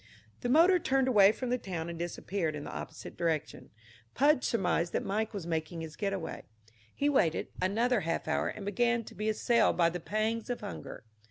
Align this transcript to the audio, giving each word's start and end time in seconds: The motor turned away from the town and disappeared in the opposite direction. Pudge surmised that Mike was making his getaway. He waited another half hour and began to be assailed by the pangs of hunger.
The 0.39 0.49
motor 0.49 0.79
turned 0.79 1.07
away 1.07 1.31
from 1.31 1.51
the 1.51 1.59
town 1.59 1.87
and 1.87 1.99
disappeared 1.99 2.55
in 2.55 2.63
the 2.63 2.73
opposite 2.73 3.15
direction. 3.15 3.69
Pudge 4.15 4.43
surmised 4.43 4.93
that 4.93 5.05
Mike 5.05 5.31
was 5.31 5.45
making 5.45 5.81
his 5.81 5.95
getaway. 5.95 6.41
He 6.95 7.07
waited 7.07 7.49
another 7.61 7.99
half 7.99 8.27
hour 8.27 8.47
and 8.47 8.65
began 8.65 9.03
to 9.03 9.13
be 9.13 9.29
assailed 9.29 9.77
by 9.77 9.91
the 9.91 9.99
pangs 9.99 10.49
of 10.49 10.61
hunger. 10.61 11.03